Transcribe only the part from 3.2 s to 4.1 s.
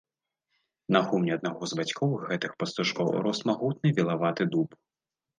рос магутны